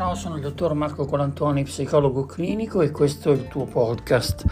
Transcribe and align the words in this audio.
Ciao, 0.00 0.14
sono 0.14 0.36
il 0.36 0.40
dottor 0.40 0.72
Marco 0.72 1.04
Colantoni, 1.04 1.64
psicologo 1.64 2.24
clinico 2.24 2.80
e 2.80 2.90
questo 2.90 3.32
è 3.32 3.34
il 3.34 3.48
tuo 3.48 3.66
podcast. 3.66 4.46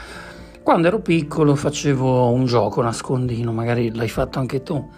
Quando 0.63 0.89
ero 0.89 1.01
piccolo 1.01 1.55
facevo 1.55 2.31
un 2.31 2.45
gioco 2.45 2.83
nascondino, 2.83 3.51
magari 3.51 3.95
l'hai 3.95 4.11
fatto 4.11 4.41
anche 4.41 4.63
tu. 4.63 4.91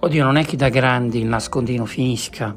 Oddio, 0.00 0.24
non 0.24 0.36
è 0.36 0.44
che 0.44 0.58
da 0.58 0.68
grandi 0.68 1.20
il 1.20 1.26
nascondino 1.26 1.86
finisca, 1.86 2.54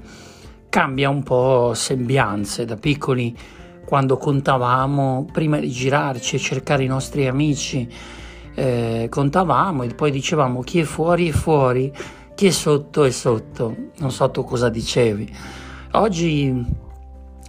cambia 0.67 1.07
un 1.07 1.23
po' 1.23 1.71
sembianze. 1.73 2.65
Da 2.65 2.75
piccoli, 2.75 3.33
quando 3.85 4.17
contavamo, 4.17 5.29
prima 5.31 5.57
di 5.57 5.69
girarci 5.69 6.35
e 6.35 6.39
cercare 6.39 6.83
i 6.83 6.87
nostri 6.87 7.27
amici, 7.29 7.89
eh, 8.55 9.07
contavamo 9.09 9.83
e 9.83 9.95
poi 9.95 10.11
dicevamo 10.11 10.63
chi 10.63 10.81
è 10.81 10.83
fuori 10.83 11.29
è 11.29 11.31
fuori, 11.31 11.93
chi 12.35 12.47
è 12.47 12.51
sotto 12.51 13.05
è 13.05 13.09
sotto. 13.09 13.73
Non 13.99 14.11
so 14.11 14.29
tu 14.31 14.43
cosa 14.43 14.67
dicevi. 14.67 15.33
Oggi 15.91 16.89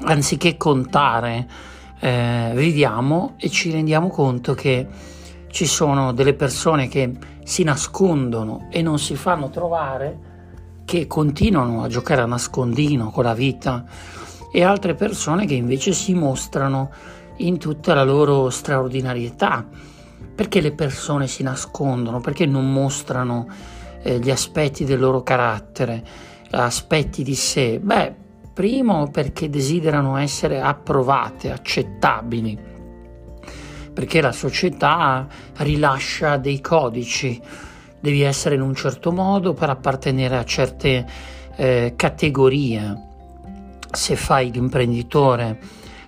anziché 0.05 0.57
contare, 0.57 1.49
eh, 2.01 2.53
viviamo 2.55 3.35
e 3.39 3.49
ci 3.49 3.71
rendiamo 3.71 4.09
conto 4.09 4.55
che 4.55 4.87
ci 5.49 5.67
sono 5.67 6.13
delle 6.13 6.35
persone 6.35 6.89
che 6.89 7.13
si 7.45 7.63
nascondono 7.63 8.69
e 8.71 8.83
non 8.83 8.99
si 8.99 9.15
fanno 9.15 9.51
trovare, 9.51 10.31
che 10.85 11.07
continuano 11.07 11.83
a 11.83 11.89
giocare 11.89 12.23
a 12.23 12.27
nascondino 12.27 13.11
con 13.11 13.25
la 13.25 13.35
vita 13.35 13.85
e 14.51 14.63
altre 14.63 14.95
persone 14.95 15.47
che 15.47 15.55
invece 15.55 15.93
si 15.93 16.15
mostrano 16.15 16.91
in 17.37 17.59
tutta 17.59 17.95
la 17.95 18.05
loro 18.05 18.51
straordinarietà. 18.51 19.67
Perché 20.35 20.61
le 20.61 20.73
persone 20.73 21.27
si 21.27 21.43
nascondono? 21.43 22.21
Perché 22.21 22.47
non 22.47 22.73
mostrano 22.73 23.47
eh, 24.03 24.19
gli 24.19 24.31
aspetti 24.31 24.85
del 24.85 24.99
loro 24.99 25.23
carattere, 25.23 26.03
aspetti 26.51 27.23
di 27.23 27.35
sé? 27.35 27.79
Beh, 27.81 28.15
Primo 28.53 29.09
perché 29.11 29.49
desiderano 29.49 30.19
essere 30.19 30.61
approvate, 30.61 31.51
accettabili, 31.51 32.59
perché 33.95 34.21
la 34.21 34.33
società 34.33 35.27
rilascia 35.57 36.37
dei 36.37 36.61
codici, 36.61 37.41
devi 37.99 38.21
essere 38.21 38.57
in 38.57 38.61
un 38.61 38.75
certo 38.75 39.11
modo 39.11 39.55
per 39.55 39.71
appartenere 39.71 40.37
a 40.37 40.45
certe 40.45 41.07
eh, 41.57 41.95
categorie. 41.97 43.09
Se 43.91 44.17
fai 44.17 44.53
l'imprenditore 44.53 45.59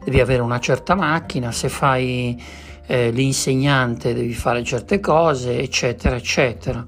devi 0.05 0.21
avere 0.21 0.43
una 0.43 0.61
certa 0.61 0.95
macchina, 0.95 1.51
se 1.51 1.71
fai 1.71 2.39
eh, 2.87 3.11
l'insegnante 3.11 4.13
devi 4.13 4.35
fare 4.35 4.63
certe 4.65 5.01
cose, 5.01 5.59
eccetera, 5.59 6.17
eccetera. 6.17 6.85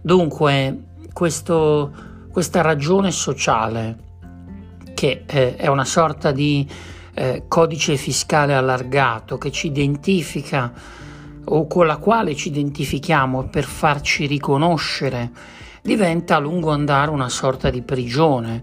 Dunque, 0.00 0.78
questo, 1.12 1.92
questa 2.32 2.62
ragione 2.62 3.10
sociale 3.10 4.03
che 5.04 5.24
eh, 5.26 5.56
è 5.56 5.66
una 5.66 5.84
sorta 5.84 6.32
di 6.32 6.66
eh, 7.12 7.44
codice 7.46 7.96
fiscale 7.96 8.54
allargato 8.54 9.36
che 9.36 9.50
ci 9.50 9.66
identifica 9.66 10.72
o 11.44 11.66
con 11.66 11.86
la 11.86 11.98
quale 11.98 12.34
ci 12.34 12.48
identifichiamo 12.48 13.48
per 13.48 13.64
farci 13.64 14.24
riconoscere, 14.24 15.30
diventa 15.82 16.36
a 16.36 16.38
lungo 16.38 16.70
andare 16.70 17.10
una 17.10 17.28
sorta 17.28 17.68
di 17.68 17.82
prigione. 17.82 18.62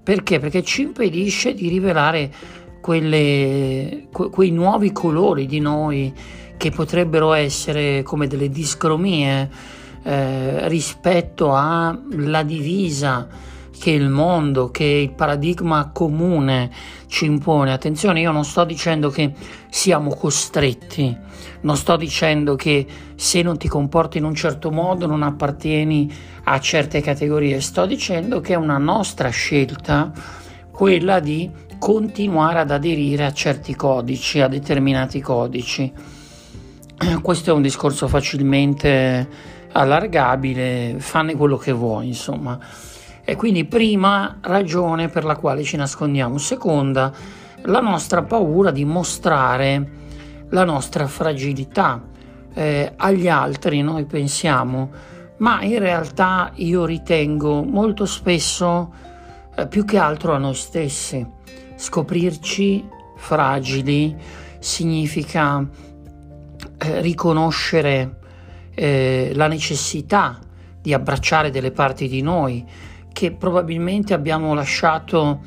Perché? 0.00 0.38
Perché 0.38 0.62
ci 0.62 0.82
impedisce 0.82 1.52
di 1.52 1.68
rivelare 1.68 2.32
quelle, 2.80 4.06
que, 4.12 4.30
quei 4.30 4.52
nuovi 4.52 4.92
colori 4.92 5.46
di 5.46 5.58
noi 5.58 6.14
che 6.56 6.70
potrebbero 6.70 7.32
essere 7.32 8.04
come 8.04 8.28
delle 8.28 8.50
discromie 8.50 9.50
eh, 10.04 10.68
rispetto 10.68 11.52
alla 11.56 12.44
divisa 12.44 13.50
che 13.82 13.90
il 13.90 14.08
mondo, 14.08 14.70
che 14.70 14.84
il 14.84 15.10
paradigma 15.10 15.90
comune 15.92 16.70
ci 17.08 17.24
impone. 17.24 17.72
Attenzione, 17.72 18.20
io 18.20 18.30
non 18.30 18.44
sto 18.44 18.62
dicendo 18.62 19.10
che 19.10 19.32
siamo 19.70 20.14
costretti, 20.14 21.16
non 21.62 21.76
sto 21.76 21.96
dicendo 21.96 22.54
che 22.54 22.86
se 23.16 23.42
non 23.42 23.58
ti 23.58 23.66
comporti 23.66 24.18
in 24.18 24.24
un 24.24 24.36
certo 24.36 24.70
modo 24.70 25.06
non 25.06 25.24
appartieni 25.24 26.08
a 26.44 26.60
certe 26.60 27.00
categorie, 27.00 27.60
sto 27.60 27.84
dicendo 27.84 28.40
che 28.40 28.52
è 28.52 28.56
una 28.56 28.78
nostra 28.78 29.30
scelta 29.30 30.12
quella 30.70 31.18
di 31.18 31.50
continuare 31.80 32.60
ad 32.60 32.70
aderire 32.70 33.24
a 33.24 33.32
certi 33.32 33.74
codici, 33.74 34.40
a 34.40 34.46
determinati 34.46 35.20
codici. 35.20 35.92
Questo 37.20 37.50
è 37.50 37.52
un 37.52 37.62
discorso 37.62 38.06
facilmente 38.06 39.28
allargabile, 39.72 40.94
fanne 40.98 41.34
quello 41.34 41.56
che 41.56 41.72
vuoi, 41.72 42.06
insomma. 42.06 42.60
E 43.24 43.36
quindi 43.36 43.64
prima 43.64 44.38
ragione 44.40 45.08
per 45.08 45.24
la 45.24 45.36
quale 45.36 45.62
ci 45.62 45.76
nascondiamo, 45.76 46.38
seconda 46.38 47.12
la 47.62 47.80
nostra 47.80 48.22
paura 48.22 48.70
di 48.70 48.84
mostrare 48.84 50.00
la 50.48 50.64
nostra 50.64 51.06
fragilità 51.06 52.02
eh, 52.54 52.92
agli 52.96 53.28
altri, 53.28 53.80
noi 53.82 54.04
pensiamo, 54.04 54.90
ma 55.38 55.62
in 55.62 55.78
realtà 55.78 56.50
io 56.56 56.84
ritengo 56.84 57.62
molto 57.62 58.06
spesso 58.06 58.92
eh, 59.54 59.66
più 59.66 59.84
che 59.84 59.98
altro 59.98 60.34
a 60.34 60.38
noi 60.38 60.54
stessi. 60.54 61.24
Scoprirci 61.76 62.86
fragili 63.16 64.16
significa 64.58 65.66
eh, 66.78 67.00
riconoscere 67.00 68.18
eh, 68.74 69.30
la 69.34 69.46
necessità 69.46 70.38
di 70.80 70.92
abbracciare 70.92 71.50
delle 71.50 71.70
parti 71.70 72.08
di 72.08 72.20
noi, 72.20 72.64
che 73.12 73.32
probabilmente 73.32 74.14
abbiamo 74.14 74.54
lasciato 74.54 75.40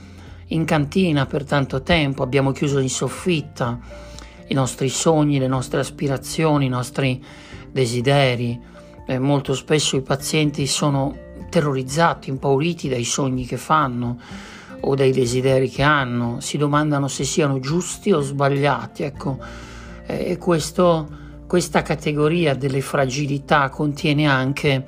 in 0.49 0.65
cantina 0.65 1.25
per 1.25 1.43
tanto 1.43 1.81
tempo, 1.81 2.23
abbiamo 2.23 2.51
chiuso 2.51 2.79
in 2.79 2.89
soffitta 2.89 3.79
i 4.47 4.53
nostri 4.53 4.89
sogni, 4.89 5.39
le 5.39 5.47
nostre 5.47 5.79
aspirazioni, 5.79 6.65
i 6.65 6.69
nostri 6.69 7.23
desideri. 7.71 8.73
Eh, 9.07 9.19
molto 9.19 9.53
spesso 9.53 9.95
i 9.95 10.01
pazienti 10.01 10.67
sono 10.67 11.15
terrorizzati, 11.49 12.29
impauriti 12.29 12.89
dai 12.89 13.03
sogni 13.03 13.45
che 13.45 13.57
fanno 13.57 14.19
o 14.81 14.95
dai 14.95 15.11
desideri 15.11 15.69
che 15.69 15.81
hanno, 15.81 16.39
si 16.41 16.57
domandano 16.57 17.07
se 17.07 17.23
siano 17.23 17.59
giusti 17.59 18.11
o 18.11 18.21
sbagliati. 18.21 19.03
Ecco, 19.03 19.39
eh, 20.05 20.31
e 20.31 20.37
questo, 20.37 21.07
questa 21.47 21.81
categoria 21.81 22.55
delle 22.55 22.81
fragilità 22.81 23.69
contiene 23.69 24.27
anche 24.27 24.85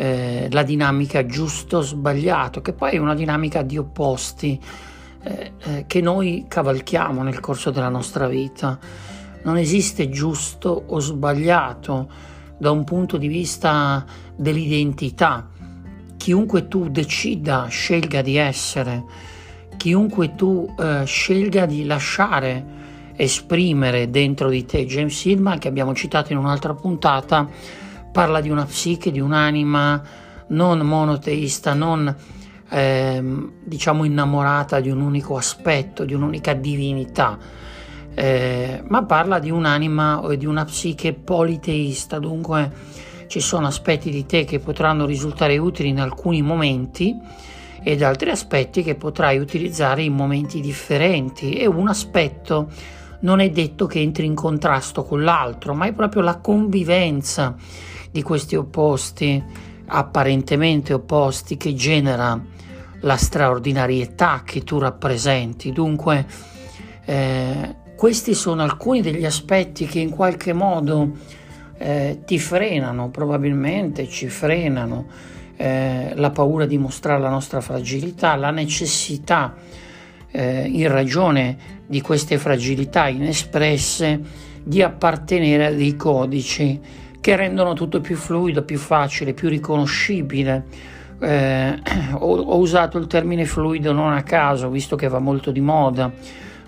eh, 0.00 0.48
la 0.50 0.62
dinamica 0.62 1.26
giusto-sbagliato, 1.26 2.62
che 2.62 2.72
poi 2.72 2.92
è 2.92 2.96
una 2.96 3.14
dinamica 3.14 3.60
di 3.60 3.76
opposti 3.76 4.58
eh, 5.22 5.52
eh, 5.58 5.84
che 5.86 6.00
noi 6.00 6.46
cavalchiamo 6.48 7.22
nel 7.22 7.38
corso 7.40 7.70
della 7.70 7.90
nostra 7.90 8.26
vita. 8.26 8.78
Non 9.42 9.58
esiste 9.58 10.08
giusto 10.08 10.84
o 10.86 10.98
sbagliato 11.00 12.08
da 12.56 12.70
un 12.70 12.82
punto 12.84 13.18
di 13.18 13.28
vista 13.28 14.02
dell'identità. 14.34 15.50
Chiunque 16.16 16.66
tu 16.66 16.88
decida, 16.88 17.66
scelga 17.66 18.22
di 18.22 18.36
essere, 18.36 19.04
chiunque 19.76 20.34
tu 20.34 20.74
eh, 20.78 21.02
scelga 21.04 21.66
di 21.66 21.84
lasciare 21.84 22.78
esprimere 23.16 24.08
dentro 24.08 24.48
di 24.48 24.64
te, 24.64 24.86
James 24.86 25.26
Hillman, 25.26 25.58
che 25.58 25.68
abbiamo 25.68 25.94
citato 25.94 26.32
in 26.32 26.38
un'altra 26.38 26.72
puntata, 26.72 27.46
parla 28.12 28.40
di 28.40 28.50
una 28.50 28.64
psiche, 28.64 29.10
di 29.10 29.20
un'anima 29.20 30.02
non 30.48 30.80
monoteista, 30.80 31.74
non 31.74 32.14
eh, 32.68 33.22
diciamo 33.62 34.04
innamorata 34.04 34.80
di 34.80 34.90
un 34.90 35.00
unico 35.00 35.36
aspetto, 35.36 36.04
di 36.04 36.14
un'unica 36.14 36.54
divinità, 36.54 37.38
eh, 38.14 38.82
ma 38.86 39.04
parla 39.04 39.38
di 39.38 39.50
un'anima 39.50 40.22
o 40.22 40.34
di 40.34 40.46
una 40.46 40.64
psiche 40.64 41.12
politeista, 41.12 42.18
dunque 42.18 43.08
ci 43.26 43.40
sono 43.40 43.66
aspetti 43.66 44.10
di 44.10 44.26
te 44.26 44.44
che 44.44 44.58
potranno 44.58 45.06
risultare 45.06 45.56
utili 45.56 45.88
in 45.88 46.00
alcuni 46.00 46.42
momenti 46.42 47.16
ed 47.82 48.02
altri 48.02 48.30
aspetti 48.30 48.82
che 48.82 48.96
potrai 48.96 49.38
utilizzare 49.38 50.02
in 50.02 50.12
momenti 50.12 50.60
differenti. 50.60 51.54
E 51.54 51.66
un 51.66 51.88
aspetto 51.88 52.68
non 53.20 53.38
è 53.40 53.50
detto 53.50 53.86
che 53.86 54.00
entri 54.00 54.26
in 54.26 54.34
contrasto 54.34 55.04
con 55.04 55.22
l'altro, 55.22 55.74
ma 55.74 55.86
è 55.86 55.92
proprio 55.92 56.22
la 56.22 56.38
convivenza 56.38 57.56
di 58.10 58.22
questi 58.22 58.56
opposti, 58.56 59.42
apparentemente 59.86 60.92
opposti, 60.92 61.56
che 61.56 61.74
genera 61.74 62.40
la 63.00 63.16
straordinarietà 63.16 64.42
che 64.44 64.62
tu 64.62 64.78
rappresenti. 64.78 65.72
Dunque, 65.72 66.26
eh, 67.04 67.76
questi 67.96 68.34
sono 68.34 68.62
alcuni 68.62 69.02
degli 69.02 69.24
aspetti 69.24 69.86
che 69.86 70.00
in 70.00 70.10
qualche 70.10 70.52
modo 70.52 71.10
eh, 71.78 72.20
ti 72.24 72.38
frenano, 72.38 73.10
probabilmente 73.10 74.08
ci 74.08 74.28
frenano, 74.28 75.06
eh, 75.56 76.12
la 76.14 76.30
paura 76.30 76.64
di 76.66 76.78
mostrare 76.78 77.20
la 77.20 77.28
nostra 77.28 77.60
fragilità, 77.60 78.34
la 78.36 78.50
necessità, 78.50 79.54
eh, 80.30 80.62
in 80.66 80.88
ragione 80.88 81.56
di 81.86 82.00
queste 82.00 82.38
fragilità 82.38 83.08
inespresse, 83.08 84.48
di 84.62 84.82
appartenere 84.82 85.66
a 85.66 85.72
dei 85.72 85.96
codici 85.96 86.80
che 87.20 87.36
rendono 87.36 87.74
tutto 87.74 88.00
più 88.00 88.16
fluido, 88.16 88.62
più 88.62 88.78
facile, 88.78 89.34
più 89.34 89.48
riconoscibile, 89.48 90.64
eh, 91.20 91.78
ho, 92.14 92.36
ho, 92.36 92.58
usato 92.58 92.98
il 92.98 93.06
termine 93.06 93.44
fluido 93.44 93.92
non 93.92 94.12
a 94.12 94.22
caso, 94.22 94.70
visto 94.70 94.96
che 94.96 95.08
va 95.08 95.18
molto 95.18 95.50
di 95.50 95.60
moda, 95.60 96.10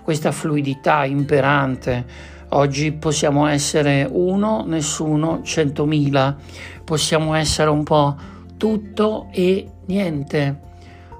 questa 0.03 0.31
fluidità 0.31 1.05
imperante. 1.05 2.31
Oggi 2.49 2.91
possiamo 2.91 3.47
essere 3.47 4.07
uno, 4.09 4.63
nessuno, 4.67 5.41
centomila, 5.41 6.35
possiamo 6.83 7.33
essere 7.33 7.71
un 7.71 7.83
po' 7.83 8.15
tutto 8.57 9.29
e 9.31 9.67
niente, 9.87 10.59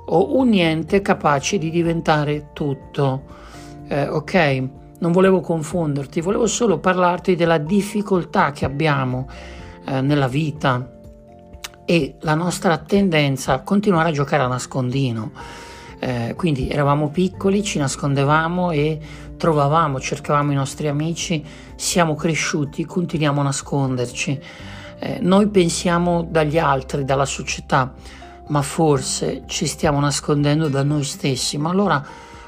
o 0.06 0.38
un 0.38 0.50
niente 0.50 1.01
capace 1.01 1.57
di 1.57 1.71
diventare 1.71 2.50
tutto. 2.53 3.24
Eh, 3.88 4.07
ok? 4.07 4.82
Non 5.04 5.12
volevo 5.12 5.42
confonderti, 5.42 6.22
volevo 6.22 6.48
solo 6.48 6.80
parlarti 6.80 7.36
della 7.36 7.58
difficoltà 7.58 8.52
che 8.52 8.64
abbiamo 8.64 9.28
eh, 9.86 10.00
nella 10.00 10.30
vita 10.30 10.94
e 11.84 12.16
la 12.22 12.36
nostra 12.36 12.78
tendenza 12.78 13.52
a 13.52 13.64
continuare 13.64 14.08
a 14.08 14.12
giocare 14.14 14.44
a 14.44 14.48
nascondino. 14.48 15.32
Eh, 16.00 16.36
quindi 16.38 16.70
eravamo 16.70 17.10
piccoli, 17.10 17.64
ci 17.64 17.80
nascondevamo 17.80 18.72
e 18.72 18.98
trovavamo, 19.36 20.00
cercavamo 20.00 20.54
i 20.54 20.56
nostri 20.56 20.88
amici, 20.88 21.44
siamo 21.76 22.16
cresciuti, 22.16 22.86
continuiamo 22.86 23.42
a 23.42 23.44
nasconderci. 23.44 24.40
Eh, 25.00 25.18
noi 25.20 25.50
pensiamo 25.50 26.24
dagli 26.24 26.58
altri, 26.58 27.04
dalla 27.04 27.26
società, 27.26 27.94
ma 28.48 28.62
forse 28.62 29.44
ci 29.48 29.66
stiamo 29.68 30.00
nascondendo 30.00 30.70
da 30.70 30.82
noi 30.82 31.04
stessi. 31.04 31.58
Ma 31.58 31.72
allora 31.72 32.02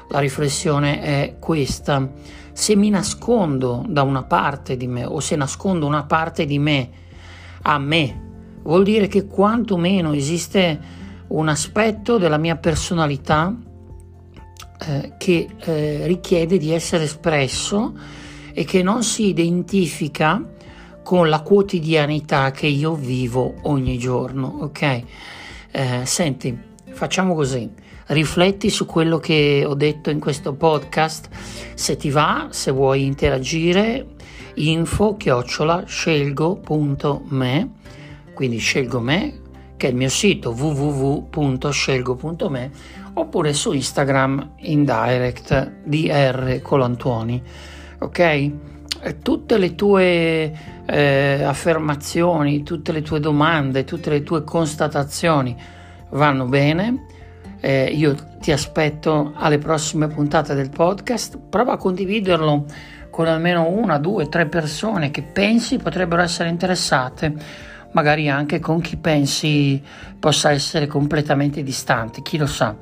la 0.08 0.18
riflessione 0.20 1.02
è 1.02 1.36
questa. 1.38 2.44
Se 2.56 2.74
mi 2.74 2.88
nascondo 2.88 3.84
da 3.86 4.00
una 4.00 4.22
parte 4.22 4.78
di 4.78 4.86
me 4.86 5.04
o 5.04 5.20
se 5.20 5.36
nascondo 5.36 5.86
una 5.86 6.04
parte 6.04 6.46
di 6.46 6.58
me 6.58 6.88
a 7.60 7.78
me, 7.78 8.22
vuol 8.62 8.82
dire 8.82 9.08
che 9.08 9.26
quantomeno 9.26 10.14
esiste 10.14 10.80
un 11.26 11.48
aspetto 11.48 12.16
della 12.16 12.38
mia 12.38 12.56
personalità 12.56 13.54
eh, 14.78 15.12
che 15.18 15.48
eh, 15.54 16.06
richiede 16.06 16.56
di 16.56 16.72
essere 16.72 17.04
espresso 17.04 17.94
e 18.54 18.64
che 18.64 18.82
non 18.82 19.02
si 19.02 19.26
identifica 19.26 20.42
con 21.02 21.28
la 21.28 21.42
quotidianità 21.42 22.52
che 22.52 22.68
io 22.68 22.94
vivo 22.94 23.56
ogni 23.64 23.98
giorno, 23.98 24.60
ok? 24.62 25.02
Eh, 25.72 26.00
senti, 26.06 26.58
facciamo 26.88 27.34
così, 27.34 27.70
rifletti 28.06 28.70
su 28.70 28.86
quello 28.86 29.18
che 29.18 29.64
ho 29.66 29.74
detto 29.74 30.10
in 30.10 30.20
questo 30.20 30.54
podcast, 30.54 31.28
se 31.74 31.96
ti 31.96 32.10
va, 32.10 32.48
se 32.50 32.70
vuoi 32.70 33.04
interagire, 33.04 34.06
info 34.54 35.16
chiocciola 35.16 35.84
scelgo.me 35.86 37.76
quindi 38.36 38.58
scelgo 38.58 39.00
me, 39.00 39.32
che 39.78 39.86
è 39.86 39.90
il 39.90 39.96
mio 39.96 40.10
sito 40.10 40.50
www.scelgo.me, 40.50 42.70
oppure 43.14 43.54
su 43.54 43.72
Instagram 43.72 44.56
in 44.58 44.84
direct 44.84 45.72
DR 45.84 46.60
Colantuoni. 46.60 47.42
Ok? 48.00 48.50
Tutte 49.22 49.56
le 49.56 49.74
tue 49.74 50.52
eh, 50.84 51.42
affermazioni, 51.42 52.62
tutte 52.62 52.92
le 52.92 53.00
tue 53.00 53.20
domande, 53.20 53.84
tutte 53.84 54.10
le 54.10 54.22
tue 54.22 54.44
constatazioni 54.44 55.56
vanno 56.10 56.44
bene. 56.44 57.06
Eh, 57.60 57.84
io 57.84 58.14
ti 58.40 58.52
aspetto 58.52 59.32
alle 59.34 59.58
prossime 59.58 60.08
puntate 60.08 60.54
del 60.54 60.70
podcast. 60.70 61.38
Prova 61.48 61.72
a 61.72 61.76
condividerlo 61.76 62.64
con 63.10 63.26
almeno 63.26 63.68
una, 63.68 63.98
due, 63.98 64.28
tre 64.28 64.46
persone 64.46 65.10
che 65.10 65.22
pensi 65.22 65.78
potrebbero 65.78 66.22
essere 66.22 66.48
interessate 66.48 67.74
magari 67.96 68.28
anche 68.28 68.58
con 68.58 68.82
chi 68.82 68.98
pensi 68.98 69.82
possa 70.18 70.50
essere 70.50 70.86
completamente 70.86 71.62
distante, 71.62 72.20
chi 72.20 72.36
lo 72.36 72.46
sa, 72.46 72.76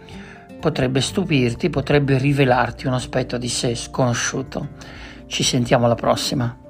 potrebbe 0.58 1.00
stupirti, 1.00 1.70
potrebbe 1.70 2.18
rivelarti 2.18 2.88
un 2.88 2.94
aspetto 2.94 3.38
di 3.38 3.48
sé 3.48 3.76
sconosciuto. 3.76 4.70
Ci 5.26 5.44
sentiamo 5.44 5.84
alla 5.84 5.94
prossima. 5.94 6.63